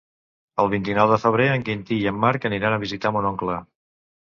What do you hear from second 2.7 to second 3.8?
a visitar mon oncle.